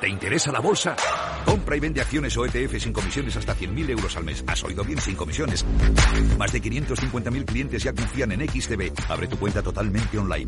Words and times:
¿Te 0.00 0.08
interesa 0.08 0.50
la 0.50 0.60
bolsa? 0.60 0.96
Compra 1.44 1.76
y 1.76 1.80
vende 1.80 2.00
acciones 2.00 2.34
o 2.38 2.46
ETF 2.46 2.78
sin 2.78 2.92
comisiones 2.92 3.36
hasta 3.36 3.54
100.000 3.54 3.90
euros 3.90 4.16
al 4.16 4.24
mes. 4.24 4.42
¿Has 4.46 4.64
oído 4.64 4.82
bien? 4.82 4.98
Sin 4.98 5.14
comisiones. 5.14 5.62
Más 6.38 6.52
de 6.52 6.62
550.000 6.62 7.44
clientes 7.44 7.82
ya 7.82 7.92
confían 7.92 8.32
en 8.32 8.48
XTB. 8.48 8.92
Abre 9.10 9.26
tu 9.26 9.38
cuenta 9.38 9.62
totalmente 9.62 10.16
online. 10.16 10.46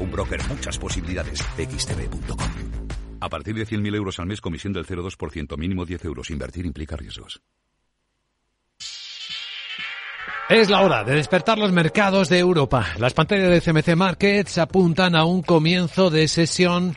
Un 0.00 0.10
broker, 0.10 0.40
muchas 0.48 0.76
posibilidades. 0.76 1.38
XTB.com. 1.56 2.48
A 3.20 3.28
partir 3.28 3.54
de 3.54 3.64
100.000 3.64 3.94
euros 3.94 4.18
al 4.18 4.26
mes, 4.26 4.40
comisión 4.40 4.72
del 4.72 4.86
0,2%, 4.86 5.56
mínimo 5.56 5.84
10 5.84 6.04
euros. 6.06 6.30
Invertir 6.30 6.66
implica 6.66 6.96
riesgos. 6.96 7.40
Es 10.48 10.68
la 10.68 10.82
hora 10.82 11.04
de 11.04 11.14
despertar 11.14 11.58
los 11.58 11.70
mercados 11.70 12.28
de 12.28 12.40
Europa. 12.40 12.88
Las 12.98 13.14
pantallas 13.14 13.50
de 13.50 13.60
CMC 13.60 13.96
Markets 13.96 14.58
apuntan 14.58 15.14
a 15.14 15.24
un 15.24 15.42
comienzo 15.42 16.10
de 16.10 16.26
sesión 16.26 16.96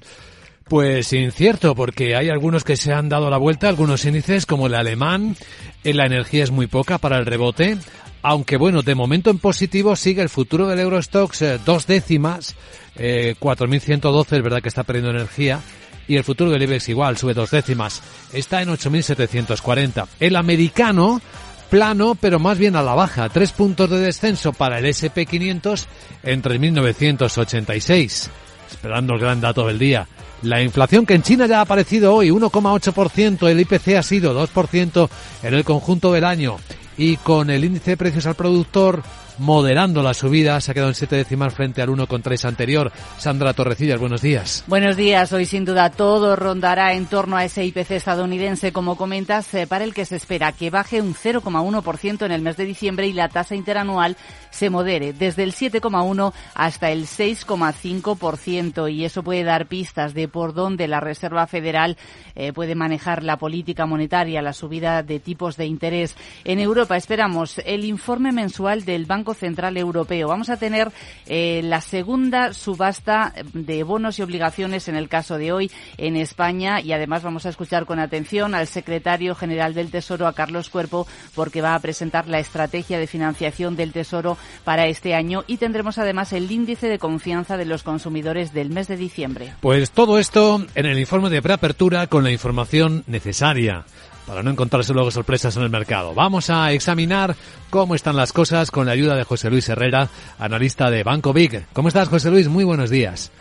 pues 0.68 1.13
incierto, 1.13 1.75
porque 1.75 2.16
hay 2.16 2.29
algunos 2.29 2.63
que 2.63 2.76
se 2.76 2.91
han 2.91 3.09
dado 3.09 3.30
la 3.30 3.38
vuelta, 3.38 3.70
algunos 3.70 4.05
índices 4.05 4.45
como 4.45 4.67
el 4.67 4.76
alemán, 4.76 5.35
en 5.84 5.98
la 5.98 6.05
energía 6.05 6.44
es 6.44 6.52
muy 6.52 6.67
poca 6.67 6.98
para 6.98 7.17
el 7.17 7.26
rebote, 7.26 7.77
aunque 8.23 8.57
bueno, 8.57 8.81
de 8.81 8.95
momento 8.95 9.30
en 9.30 9.38
positivo 9.38 9.95
sigue 9.95 10.23
el 10.23 10.30
futuro 10.30 10.67
del 10.67 10.80
Eurostox 10.80 11.41
eh, 11.43 11.59
dos 11.63 11.85
décimas, 11.85 12.55
eh, 12.95 13.35
4.112 13.40 14.38
es 14.38 14.43
verdad 14.43 14.62
que 14.62 14.70
está 14.70 14.84
perdiendo 14.84 15.12
energía, 15.12 15.59
y 16.07 16.16
el 16.16 16.23
futuro 16.23 16.52
del 16.52 16.63
IBEX 16.63 16.90
igual, 16.90 17.18
sube 17.18 17.34
dos 17.34 17.52
décimas, 17.52 18.02
está 18.34 18.62
en 18.62 18.70
8.740. 18.70 20.07
El 20.20 20.35
americano, 20.35 21.21
plano, 21.70 22.16
pero 22.16 22.40
más 22.40 22.57
bien 22.57 22.76
a 22.76 22.84
la 22.84 22.95
baja, 22.95 23.29
tres 23.29 23.52
puntos 23.52 23.90
de 23.90 23.99
descenso 23.99 24.54
para 24.54 24.79
el 24.79 24.85
SP500 24.85 25.85
en 26.23 26.41
3.986. 26.41 28.29
Esperando 28.70 29.13
el 29.13 29.20
gran 29.20 29.41
dato 29.41 29.68
del 29.68 29.79
día. 29.79 30.07
La 30.41 30.62
inflación 30.62 31.05
que 31.05 31.16
en 31.16 31.23
China 31.23 31.48
ya 31.48 31.59
ha 31.59 31.62
aparecido 31.62 32.13
hoy, 32.13 32.30
1,8%, 32.30 33.48
el 33.49 33.59
IPC 33.62 33.95
ha 33.98 34.03
sido 34.03 34.48
2% 34.48 35.10
en 35.43 35.54
el 35.54 35.63
conjunto 35.63 36.12
del 36.12 36.26
año. 36.26 36.57
Y 36.98 37.18
con 37.18 37.49
el 37.49 37.65
índice 37.65 37.91
de 37.91 37.98
precios 37.98 38.26
al 38.26 38.35
productor 38.35 39.01
moderando 39.38 40.02
la 40.02 40.14
subida, 40.14 40.60
se 40.62 40.72
ha 40.72 40.74
quedado 40.74 40.90
en 40.90 40.96
siete 40.96 41.16
décimas 41.16 41.54
frente 41.54 41.82
al 41.82 41.90
1,3 41.90 42.46
anterior. 42.46 42.91
Sandra 43.18 43.54
Torrecillas, 43.54 44.00
buenos 44.00 44.22
días. 44.22 44.64
Buenos 44.68 44.96
días. 44.96 45.32
Hoy 45.34 45.46
sin 45.46 45.66
duda 45.66 45.90
todo 45.90 46.36
rondará 46.36 46.94
en 46.94 47.05
torno 47.05 47.38
a 47.38 47.46
ese 47.46 47.66
IPC 47.66 47.91
estadounidense, 47.91 48.72
como 48.72 48.98
comentas, 48.98 49.54
eh, 49.54 49.68
para 49.68 49.84
el 49.84 49.94
que 49.94 50.06
se 50.06 50.16
espera 50.16 50.52
que 50.52 50.70
baje 50.70 51.02
un 51.02 51.13
0,1% 51.13 52.26
en 52.26 52.32
el 52.32 52.41
mes 52.41 52.58
de 52.58 52.66
diciembre 52.66 53.08
y 53.08 53.13
la 53.13 53.30
tasa 53.30 53.56
interanual 53.56 54.18
se 54.52 54.70
modere 54.70 55.13
desde 55.13 55.44
el 55.44 55.54
7,1 55.54 56.34
hasta 56.54 56.91
el 56.91 57.06
6,5% 57.06 58.91
y 58.91 59.04
eso 59.04 59.24
puede 59.24 59.44
dar 59.44 59.68
pistas 59.68 60.13
de 60.13 60.28
por 60.28 60.54
dónde 60.54 60.88
la 60.88 61.02
Reserva 61.02 61.46
Federal 61.48 61.98
eh, 62.36 62.54
puede 62.54 62.76
manejar 62.76 63.24
la 63.24 63.38
política 63.38 63.86
monetaria, 63.86 64.41
la 64.41 64.53
subida 64.53 65.03
de 65.03 65.19
tipos 65.19 65.58
de 65.58 65.66
interés. 65.66 66.16
En 66.44 66.59
Europa 66.59 66.96
esperamos 66.96 67.59
el 67.66 67.84
informe 67.86 68.31
mensual 68.31 68.86
del 68.86 69.06
Banco 69.06 69.25
Central 69.34 69.78
Europeo. 69.78 70.28
Vamos 70.28 70.50
a 70.50 70.57
tener 70.57 70.91
eh, 71.25 71.62
la 71.63 71.81
segunda 71.81 72.53
subasta 72.53 73.34
de 73.53 73.84
bonos 73.84 74.19
y 74.19 74.22
obligaciones 74.22 74.88
en 74.88 74.95
el 74.95 75.09
caso 75.09 75.38
de 75.38 75.51
hoy 75.51 75.72
en 75.97 76.16
España 76.16 76.81
y 76.81 76.94
además 76.94 77.23
vamos 77.23 77.45
a 77.45 77.50
escuchar 77.50 77.85
con 77.85 78.00
atención 78.00 78.56
al 78.56 78.67
secretario 78.67 79.35
general 79.35 79.73
del 79.73 79.91
Tesoro, 79.91 80.28
a 80.28 80.34
Carlos 80.34 80.69
Cuerpo, 80.69 81.07
porque 81.34 81.62
va 81.62 81.75
a 81.75 81.79
presentar 81.79 82.28
la 82.28 82.40
estrategia 82.40 83.00
de 83.00 83.07
financiación 83.07 83.75
del 83.75 83.91
Tesoro 83.91 84.38
para 84.63 84.88
este 84.88 85.16
año 85.16 85.44
y 85.47 85.57
tendremos 85.57 85.97
además 85.97 86.34
el 86.34 86.51
índice 86.51 86.88
de 86.88 87.00
confianza 87.00 87.57
de 87.57 87.66
los 87.66 87.84
consumidores 87.84 88.53
del 88.53 88.69
mes 88.69 88.88
de 88.88 88.97
diciembre. 88.97 89.53
Pues 89.62 89.91
todo 89.91 90.19
esto 90.19 90.66
en 90.75 90.85
el 90.85 91.00
informe 91.00 91.29
de 91.29 91.41
preapertura 91.41 92.07
con 92.07 92.23
la 92.23 92.31
información 92.31 93.03
necesaria 93.07 93.85
para 94.28 94.44
no 94.44 94.51
encontrarse 94.51 94.94
luego 94.94 95.12
sorpresas 95.12 95.56
en 95.57 95.63
el 95.63 95.69
mercado. 95.69 96.13
Vamos 96.13 96.50
a 96.50 96.72
examinar 96.72 97.35
cómo 97.69 97.95
están 97.95 98.16
las 98.16 98.34
cosas 98.34 98.72
con 98.72 98.85
la 98.85 98.94
ayuda 98.94 99.16
de 99.16 99.23
José 99.23 99.50
Luis 99.50 99.69
Herrera, 99.69 100.07
analista 100.39 100.89
de 100.89 101.03
Banco 101.03 101.33
Big. 101.33 101.66
¿Cómo 101.73 101.88
estás, 101.88 102.09
José 102.09 102.31
Luis? 102.31 102.47
Muy 102.47 102.63
buenos 102.63 102.89
días. 102.89 103.31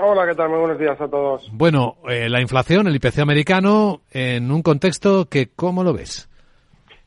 Hola, 0.00 0.26
¿qué 0.26 0.34
tal? 0.34 0.50
Muy 0.50 0.58
buenos 0.58 0.78
días 0.78 1.00
a 1.00 1.08
todos. 1.08 1.48
Bueno, 1.52 1.96
eh, 2.08 2.28
la 2.28 2.40
inflación, 2.40 2.86
el 2.86 2.96
IPC 2.96 3.20
americano, 3.20 4.02
en 4.10 4.50
un 4.50 4.62
contexto 4.62 5.26
que, 5.26 5.48
¿cómo 5.54 5.82
lo 5.82 5.94
ves? 5.94 6.28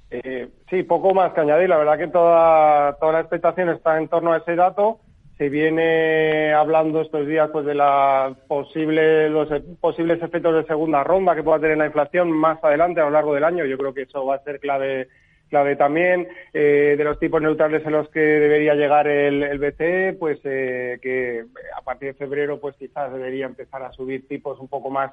Eh, 0.10 0.50
sí, 0.70 0.82
poco 0.84 1.14
más 1.14 1.34
que 1.34 1.42
añadir. 1.42 1.70
La 1.70 1.78
verdad 1.78 1.98
que 2.00 2.08
toda, 2.08 2.94
toda 2.94 3.14
la 3.14 3.20
expectación 3.20 3.70
está 3.70 4.00
en 4.00 4.08
torno 4.08 4.34
a 4.34 4.38
ese 4.38 4.56
dato. 4.56 5.00
Se 5.40 5.48
viene 5.48 6.54
hablando 6.54 7.00
estos 7.00 7.26
días 7.26 7.50
pues 7.54 7.66
de 7.66 7.74
la 7.74 8.36
posible, 8.50 9.30
los 9.30 9.48
posibles 9.80 10.22
efectos 10.22 10.54
de 10.54 10.66
segunda 10.66 11.02
ronda 11.02 11.34
que 11.34 11.44
pueda 11.44 11.62
tener 11.62 11.78
la 11.78 11.86
inflación 11.86 12.30
más 12.30 12.62
adelante 12.62 13.00
a 13.00 13.06
lo 13.06 13.12
largo 13.12 13.34
del 13.34 13.46
año. 13.46 13.64
Yo 13.64 13.78
creo 13.78 13.94
que 13.94 14.02
eso 14.02 14.26
va 14.26 14.36
a 14.36 14.44
ser 14.44 14.60
clave 14.60 15.08
clave 15.48 15.78
también 15.78 16.28
eh, 16.54 16.96
de 16.98 17.04
los 17.06 17.18
tipos 17.20 17.42
neutrales 17.42 17.86
en 17.86 17.94
los 17.94 18.10
que 18.10 18.20
debería 18.20 18.76
llegar 18.76 19.08
el, 19.08 19.42
el 19.42 19.60
BCE, 19.60 20.18
pues 20.20 20.40
eh, 20.44 21.00
que 21.02 21.46
a 21.74 21.82
partir 21.84 22.10
de 22.10 22.20
febrero 22.20 22.60
pues 22.60 22.76
quizás 22.76 23.12
debería 23.14 23.46
empezar 23.46 23.82
a 23.82 23.94
subir 23.94 24.28
tipos 24.28 24.60
un 24.60 24.68
poco 24.68 24.90
más 24.90 25.12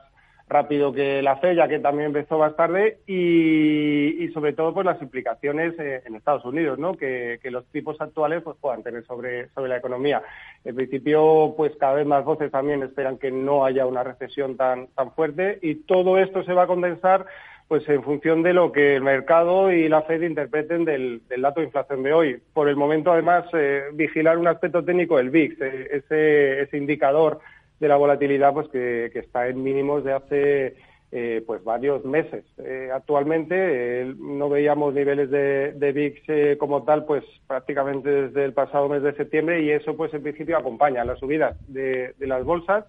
rápido 0.48 0.92
que 0.92 1.22
la 1.22 1.36
FED, 1.36 1.56
ya 1.56 1.68
que 1.68 1.80
también 1.80 2.06
empezó 2.06 2.38
más 2.38 2.54
tarde, 2.54 2.98
y, 3.06 4.24
y 4.24 4.28
sobre 4.32 4.52
todo 4.52 4.72
pues 4.72 4.86
las 4.86 5.00
implicaciones 5.02 5.74
eh, 5.78 6.02
en 6.04 6.14
Estados 6.14 6.44
Unidos, 6.44 6.78
¿no? 6.78 6.94
Que, 6.94 7.40
que, 7.42 7.50
los 7.50 7.66
tipos 7.66 8.00
actuales 8.00 8.42
pues 8.42 8.56
puedan 8.60 8.82
tener 8.82 9.04
sobre, 9.06 9.48
sobre 9.50 9.70
la 9.70 9.78
economía. 9.78 10.22
En 10.64 10.76
principio, 10.76 11.54
pues 11.56 11.72
cada 11.76 11.94
vez 11.94 12.06
más 12.06 12.24
voces 12.24 12.52
también 12.52 12.82
esperan 12.82 13.18
que 13.18 13.30
no 13.30 13.64
haya 13.64 13.86
una 13.86 14.04
recesión 14.04 14.56
tan, 14.56 14.86
tan 14.88 15.12
fuerte, 15.12 15.58
y 15.62 15.76
todo 15.76 16.18
esto 16.18 16.44
se 16.44 16.52
va 16.52 16.62
a 16.64 16.68
condensar 16.68 17.26
pues 17.68 17.88
en 17.88 18.04
función 18.04 18.44
de 18.44 18.52
lo 18.52 18.70
que 18.70 18.94
el 18.94 19.02
mercado 19.02 19.72
y 19.72 19.88
la 19.88 20.02
Fed 20.02 20.22
interpreten 20.22 20.84
del, 20.84 21.22
del 21.28 21.42
dato 21.42 21.58
de 21.58 21.66
inflación 21.66 22.04
de 22.04 22.12
hoy. 22.12 22.40
Por 22.52 22.68
el 22.68 22.76
momento, 22.76 23.10
además, 23.10 23.44
eh, 23.54 23.86
vigilar 23.92 24.38
un 24.38 24.46
aspecto 24.46 24.84
técnico 24.84 25.16
del 25.16 25.30
VIX, 25.30 25.60
eh, 25.60 25.88
ese, 25.90 26.60
ese 26.60 26.76
indicador 26.76 27.40
de 27.80 27.88
la 27.88 27.96
volatilidad 27.96 28.52
pues 28.52 28.68
que, 28.68 29.06
está 29.14 29.48
en 29.48 29.62
mínimos 29.62 30.04
de 30.04 30.12
hace 30.12 30.76
eh, 31.12 31.42
pues 31.46 31.62
varios 31.64 32.04
meses. 32.04 32.44
Eh, 32.58 32.90
actualmente 32.92 33.54
eh, 33.54 34.14
no 34.18 34.48
veíamos 34.48 34.94
niveles 34.94 35.30
de, 35.30 35.72
de 35.72 35.92
VIX 35.92 36.22
eh, 36.28 36.56
como 36.58 36.84
tal 36.84 37.04
pues 37.04 37.24
prácticamente 37.46 38.10
desde 38.10 38.44
el 38.44 38.52
pasado 38.52 38.88
mes 38.88 39.02
de 39.02 39.14
septiembre 39.14 39.62
y 39.62 39.70
eso 39.70 39.96
pues 39.96 40.12
en 40.14 40.22
principio 40.22 40.56
acompaña 40.56 41.04
las 41.04 41.18
subidas 41.18 41.56
de, 41.68 42.14
de 42.18 42.26
las 42.26 42.44
bolsas 42.44 42.84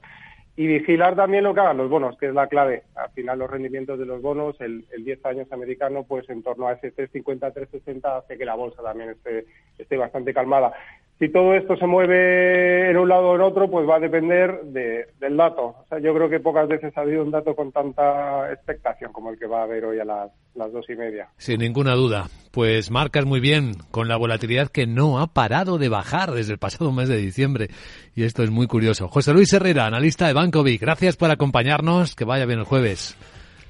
y 0.58 0.66
vigilar 0.66 1.16
también 1.16 1.44
lo 1.44 1.54
que 1.54 1.60
hagan 1.60 1.78
los 1.78 1.88
bonos, 1.88 2.18
que 2.18 2.26
es 2.26 2.34
la 2.34 2.48
clave. 2.48 2.82
Al 2.96 3.12
final 3.12 3.38
los 3.38 3.50
rendimientos 3.50 4.00
de 4.00 4.08
los 4.08 4.24
bonos, 4.24 4.60
el, 4.60 4.86
el 4.92 5.06
10 5.06 5.24
años 5.28 5.52
americano, 5.52 6.04
pues 6.04 6.28
en 6.30 6.42
torno 6.42 6.68
a 6.68 6.74
ese 6.74 6.90
350, 6.90 7.52
360 7.52 8.18
hace 8.18 8.38
que 8.40 8.46
la 8.46 8.56
bolsa 8.56 8.82
también 8.82 9.12
esté, 9.12 9.46
esté 9.78 9.98
bastante 9.98 10.34
calmada. 10.34 10.74
Si 11.20 11.30
todo 11.30 11.56
esto 11.56 11.76
se 11.78 11.88
mueve 11.88 12.92
en 12.92 12.98
un 12.98 13.10
lado 13.10 13.30
o 13.30 13.36
en 13.36 13.42
otro, 13.42 13.68
pues 13.72 13.90
va 13.90 13.96
a 13.96 14.00
depender 14.00 14.62
de, 14.66 15.08
del 15.20 15.36
dato. 15.36 15.64
O 15.64 15.86
sea, 15.90 15.98
yo 15.98 16.14
creo 16.14 16.30
que 16.30 16.40
pocas 16.40 16.68
veces 16.68 16.96
ha 16.96 17.02
habido 17.02 17.24
un 17.24 17.32
dato 17.32 17.56
con 17.56 17.72
tanta 17.72 18.52
expectación 18.54 19.12
como 19.12 19.32
el 19.32 19.40
que 19.40 19.48
va 19.48 19.62
a 19.62 19.64
haber 19.64 19.86
hoy 19.86 20.00
a 20.00 20.06
las, 20.06 20.32
dos 20.72 20.88
y 20.90 20.96
media. 20.96 21.30
Sin 21.38 21.60
ninguna 21.60 21.96
duda. 21.96 22.28
Pues 22.52 22.92
marcas 22.92 23.26
muy 23.26 23.40
bien 23.40 23.74
con 23.90 24.08
la 24.08 24.16
volatilidad 24.16 24.68
que 24.68 24.86
no 24.86 25.20
ha 25.20 25.28
parado 25.28 25.80
de 25.80 25.90
bajar 25.90 26.32
desde 26.32 26.54
el 26.54 26.60
pasado 26.60 26.92
mes 26.92 27.10
de 27.10 27.18
diciembre. 27.18 27.70
Y 28.14 28.24
esto 28.24 28.44
es 28.44 28.52
muy 28.52 28.68
curioso. 28.68 29.08
José 29.08 29.34
Luis 29.34 29.52
Herrera, 29.54 29.88
analista 29.88 30.28
de 30.28 30.34
Banco 30.34 30.62
Vic. 30.62 30.82
Gracias 30.82 31.18
por 31.18 31.32
acompañarnos. 31.32 32.16
Que 32.16 32.26
vaya 32.26 32.46
bien 32.46 32.60
el 32.60 32.66
jueves. 32.66 33.18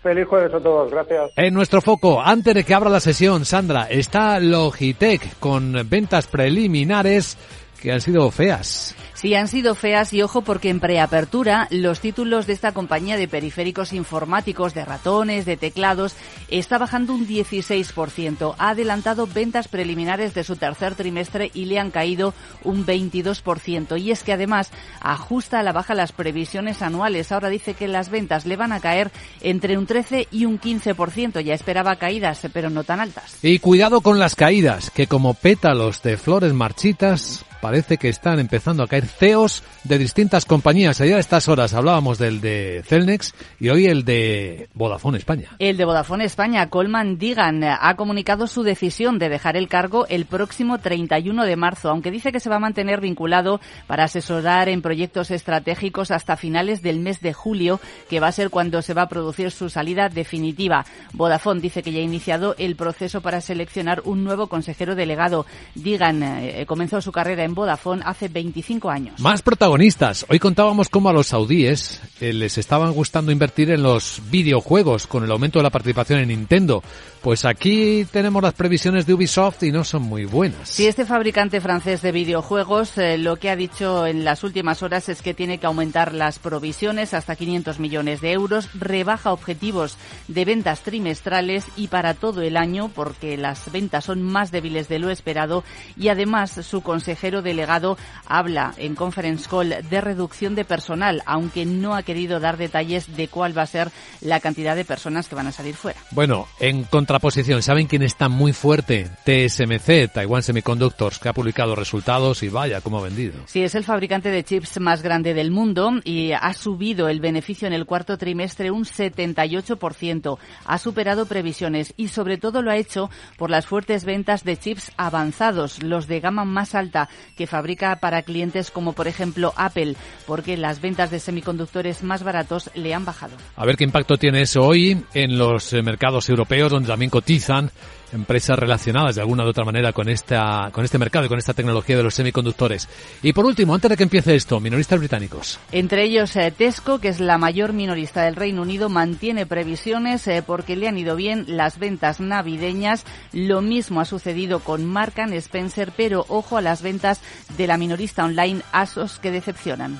Feliz 0.01 0.27
jueves 0.27 0.53
a 0.53 0.59
todos, 0.59 0.91
gracias. 0.91 1.31
En 1.35 1.53
nuestro 1.53 1.81
foco, 1.81 2.21
antes 2.21 2.53
de 2.53 2.63
que 2.63 2.73
abra 2.73 2.89
la 2.89 2.99
sesión, 2.99 3.45
Sandra, 3.45 3.87
está 3.89 4.39
Logitech 4.39 5.37
con 5.39 5.73
ventas 5.89 6.27
preliminares 6.27 7.37
que 7.81 7.91
han 7.91 8.01
sido 8.01 8.29
feas. 8.31 8.95
Sí, 9.17 9.33
han 9.33 9.47
sido 9.47 9.73
feas 9.73 10.13
y 10.13 10.22
ojo 10.22 10.44
porque 10.44 10.69
en 10.69 10.79
preapertura 10.79 11.67
los 11.72 12.01
títulos 12.01 12.45
de 12.45 12.53
esta 12.53 12.72
compañía 12.72 13.17
de 13.17 13.28
periféricos 13.28 13.91
informáticos, 13.91 14.75
de 14.75 14.86
ratones, 14.86 15.44
de 15.44 15.57
teclados, 15.57 16.15
está 16.50 16.77
bajando 16.77 17.15
un 17.15 17.27
16%. 17.27 18.53
Ha 18.59 18.69
adelantado 18.69 19.25
ventas 19.25 19.69
preliminares 19.69 20.36
de 20.36 20.44
su 20.44 20.56
tercer 20.56 20.94
trimestre 20.94 21.50
y 21.56 21.65
le 21.65 21.80
han 21.80 21.89
caído 21.89 22.36
un 22.63 22.86
22%. 22.86 24.00
Y 24.00 24.12
es 24.12 24.21
que 24.21 24.33
además 24.33 24.69
ajusta 25.01 25.62
a 25.62 25.63
la 25.63 25.74
baja 25.74 25.95
las 25.95 26.12
previsiones 26.12 26.83
anuales. 26.83 27.31
Ahora 27.31 27.50
dice 27.50 27.74
que 27.74 27.88
las 27.88 28.12
ventas 28.12 28.45
le 28.45 28.56
van 28.56 28.71
a 28.71 28.81
caer 28.81 29.09
entre 29.41 29.80
un 29.80 29.88
13 29.88 30.27
y 30.30 30.45
un 30.45 30.62
15%. 30.62 31.41
Ya 31.41 31.56
esperaba 31.56 31.95
caídas, 31.95 32.41
pero 32.53 32.69
no 32.69 32.83
tan 32.83 33.00
altas. 33.00 33.39
Y 33.41 33.57
cuidado 33.57 34.01
con 34.01 34.19
las 34.19 34.36
caídas, 34.36 34.91
que 34.91 35.07
como 35.07 35.33
pétalos 35.33 36.03
de 36.03 36.18
flores 36.18 36.53
marchitas 36.53 37.46
parece 37.62 37.98
que 37.98 38.09
están 38.09 38.39
empezando 38.39 38.83
a 38.83 38.88
caer 38.88 39.06
CEOs 39.06 39.63
de 39.83 39.98
distintas 39.98 40.45
compañías. 40.45 41.01
Ayer 41.01 41.15
a 41.15 41.19
estas 41.19 41.48
horas 41.48 41.74
hablábamos 41.74 42.18
del 42.18 42.42
de 42.42 42.83
Celnex 42.86 43.33
y 43.59 43.69
hoy 43.69 43.86
el 43.86 44.06
de 44.06 44.69
Vodafone 44.74 45.18
España. 45.18 45.50
El 45.59 45.77
de 45.77 45.86
Vodafone 45.86 46.25
España, 46.25 46.69
Colman 46.69 47.18
Digan, 47.18 47.63
ha 47.63 47.95
comunicado 47.95 48.48
su 48.48 48.63
decisión 48.63 49.19
de 49.19 49.30
dejar 49.30 49.57
el 49.57 49.68
cargo 49.68 50.06
el 50.07 50.25
próximo 50.25 50.80
31 50.80 51.45
de 51.45 51.56
marzo, 51.56 51.89
aunque 51.89 52.12
dice 52.12 52.31
que 52.31 52.39
se 52.39 52.50
va 52.50 52.57
a 52.57 52.59
mantener 52.59 53.01
vinculado 53.01 53.60
para 53.88 54.06
asesorar 54.06 54.69
en 54.69 54.81
proyectos 54.81 55.31
estratégicos 55.31 56.12
hasta 56.12 56.38
finales 56.38 56.81
del 56.81 57.00
mes 57.00 57.21
de 57.21 57.33
julio, 57.33 57.80
que 58.10 58.19
va 58.19 58.27
a 58.27 58.31
ser 58.31 58.50
cuando 58.50 58.81
se 58.81 58.94
va 58.94 59.03
a 59.03 59.10
producir 59.10 59.51
su 59.51 59.69
salida 59.69 60.10
definitiva. 60.10 60.86
Vodafone 61.13 61.62
dice 61.62 61.83
que 61.83 61.92
ya 61.92 62.00
ha 62.00 62.03
iniciado 62.03 62.56
el 62.57 62.75
proceso 62.75 63.21
para 63.21 63.42
seleccionar 63.42 64.01
un 64.06 64.24
nuevo 64.24 64.48
consejero 64.48 64.95
delegado. 64.95 65.45
Digan 65.75 66.24
eh, 66.24 66.65
comenzó 66.65 67.01
su 67.01 67.12
carrera 67.12 67.44
en 67.44 67.46
Vodafone 67.55 68.01
hace 68.05 68.27
25 68.27 68.89
años. 68.89 69.19
Más 69.19 69.41
protagonistas. 69.41 70.25
Hoy 70.29 70.39
contábamos 70.39 70.89
cómo 70.89 71.09
a 71.09 71.13
los 71.13 71.27
saudíes 71.27 72.01
eh, 72.19 72.33
les 72.33 72.57
estaban 72.57 72.94
gustando 72.94 73.31
invertir 73.31 73.71
en 73.71 73.83
los 73.83 74.21
videojuegos 74.29 75.07
con 75.07 75.23
el 75.23 75.31
aumento 75.31 75.59
de 75.59 75.63
la 75.63 75.69
participación 75.69 76.19
en 76.19 76.29
Nintendo. 76.29 76.83
Pues 77.27 77.44
aquí 77.44 78.07
tenemos 78.09 78.41
las 78.41 78.53
previsiones 78.53 79.06
de 79.06 79.13
Ubisoft 79.13 79.62
y 79.63 79.74
no 79.74 79.83
son 79.83 80.03
muy 80.03 80.24
buenas. 80.24 80.69
Si 80.69 80.88
este 80.88 81.03
fabricante 81.06 81.59
francés 81.59 82.01
de 82.01 82.13
videojuegos 82.13 82.97
eh, 82.97 83.18
lo 83.18 83.35
que 83.35 83.50
ha 83.50 83.57
dicho 83.57 84.07
en 84.07 84.24
las 84.24 84.45
últimas 84.45 84.81
horas 84.81 85.09
es 85.09 85.21
que 85.21 85.33
tiene 85.33 85.57
que 85.57 85.65
aumentar 85.65 86.13
las 86.13 86.39
provisiones 86.39 87.13
hasta 87.13 87.35
500 87.35 87.79
millones 87.79 88.21
de 88.21 88.31
euros, 88.31 88.69
rebaja 88.75 89.33
objetivos 89.33 89.97
de 90.29 90.45
ventas 90.45 90.83
trimestrales 90.83 91.65
y 91.75 91.89
para 91.89 92.13
todo 92.13 92.44
el 92.44 92.56
año 92.56 92.89
porque 92.95 93.35
las 93.35 93.74
ventas 93.74 94.06
son 94.06 94.21
más 94.21 94.51
débiles 94.51 94.88
de 94.88 95.00
lo 95.00 95.09
esperado 95.09 95.65
y 95.97 96.07
además 96.07 96.51
su 96.65 96.79
consejero 96.79 97.41
delegado 97.41 97.97
habla 98.25 98.74
en 98.77 98.95
conference 98.95 99.50
call 99.50 99.75
de 99.89 100.00
reducción 100.00 100.56
de 100.56 100.63
personal, 100.63 101.24
aunque 101.25 101.65
no 101.65 101.94
ha 101.94 102.03
querido 102.03 102.39
dar 102.39 102.56
detalles 102.56 103.18
de 103.18 103.27
cuál 103.27 103.57
va 103.57 103.63
a 103.63 103.68
ser 103.68 103.89
la 104.21 104.39
cantidad 104.39 104.77
de 104.77 104.85
personas 104.85 105.27
que 105.27 105.35
van 105.35 105.47
a 105.47 105.51
salir 105.51 105.75
fuera. 105.75 106.00
Bueno, 106.12 106.47
en 106.62 106.85
contraposición, 107.17 107.63
¿saben 107.63 107.87
quién 107.87 108.03
está 108.03 108.29
muy 108.29 108.53
fuerte? 108.53 109.09
TSMC, 109.25 110.13
Taiwan 110.13 110.43
Semiconductors, 110.43 111.17
que 111.17 111.29
ha 111.29 111.33
publicado 111.33 111.73
resultados 111.73 112.43
y 112.43 112.49
vaya, 112.49 112.79
cómo 112.81 112.99
ha 112.99 113.01
vendido. 113.01 113.33
Sí, 113.47 113.63
es 113.63 113.73
el 113.73 113.83
fabricante 113.83 114.29
de 114.29 114.43
chips 114.43 114.79
más 114.79 115.01
grande 115.01 115.33
del 115.33 115.49
mundo 115.49 115.93
y 116.03 116.33
ha 116.33 116.53
subido 116.53 117.09
el 117.09 117.19
beneficio 117.19 117.67
en 117.67 117.73
el 117.73 117.87
cuarto 117.87 118.19
trimestre 118.19 118.69
un 118.69 118.85
78%. 118.85 120.37
Ha 120.65 120.77
superado 120.77 121.25
previsiones 121.25 121.95
y 121.97 122.09
sobre 122.09 122.37
todo 122.37 122.61
lo 122.61 122.69
ha 122.69 122.77
hecho 122.77 123.09
por 123.35 123.49
las 123.49 123.65
fuertes 123.65 124.05
ventas 124.05 124.43
de 124.43 124.57
chips 124.57 124.91
avanzados, 124.95 125.81
los 125.81 126.05
de 126.05 126.19
gama 126.19 126.45
más 126.45 126.75
alta 126.75 127.09
que 127.35 127.47
fabrica 127.47 127.95
para 127.95 128.21
clientes 128.21 128.69
como 128.69 128.93
por 128.93 129.07
ejemplo 129.07 129.53
Apple, 129.55 129.95
porque 130.27 130.55
las 130.55 130.81
ventas 130.81 131.09
de 131.09 131.19
semiconductores 131.19 132.03
más 132.03 132.21
baratos 132.21 132.69
le 132.75 132.93
han 132.93 133.05
bajado. 133.05 133.35
A 133.55 133.65
ver 133.65 133.75
qué 133.75 133.85
impacto 133.85 134.17
tiene 134.17 134.43
eso 134.43 134.61
hoy 134.61 135.03
en 135.15 135.39
los 135.39 135.73
eh, 135.73 135.81
mercados 135.81 136.29
europeos 136.29 136.71
donde 136.71 136.93
también 136.97 137.11
cotizan 137.11 137.69
empresas 138.11 138.57
relacionadas 138.57 139.15
de 139.15 139.21
alguna 139.21 139.44
u 139.44 139.47
otra 139.47 139.65
manera 139.65 139.94
con 139.94 140.09
esta 140.09 140.69
con 140.71 140.83
este 140.83 140.97
mercado 140.97 141.25
y 141.25 141.29
con 141.29 141.38
esta 141.38 141.53
tecnología 141.53 141.95
de 141.95 142.01
los 142.01 142.15
semiconductores. 142.15 142.89
Y 143.21 143.33
por 143.33 143.45
último, 143.45 143.75
antes 143.75 143.89
de 143.89 143.97
que 143.97 144.03
empiece 144.03 144.33
esto, 144.33 144.59
minoristas 144.59 144.97
británicos. 144.97 145.59
Entre 145.71 146.03
ellos 146.03 146.35
eh, 146.35 146.51
Tesco, 146.51 146.97
que 146.97 147.09
es 147.09 147.19
la 147.19 147.38
mayor 147.38 147.73
minorista 147.73 148.23
del 148.23 148.35
Reino 148.35 148.63
Unido, 148.63 148.89
mantiene 148.89 149.45
previsiones 149.45 150.27
eh, 150.27 150.44
porque 150.45 150.75
le 150.75 150.88
han 150.88 150.97
ido 150.97 151.15
bien 151.15 151.45
las 151.47 151.77
ventas 151.77 152.19
navideñas. 152.19 153.05
Lo 153.31 153.61
mismo 153.61 154.01
ha 154.01 154.05
sucedido 154.05 154.61
con 154.61 154.83
Mark 154.83 155.13
Spencer, 155.17 155.91
pero 155.95 156.25
ojo 156.29 156.57
a 156.57 156.61
las 156.61 156.81
ventas 156.81 157.21
de 157.57 157.67
la 157.67 157.77
minorista 157.77 158.25
online 158.25 158.63
Asos 158.71 159.19
que 159.19 159.29
decepcionan. 159.29 160.00